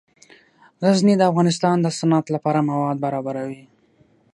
[0.85, 3.61] غزني د افغانستان د صنعت لپاره مواد برابروي.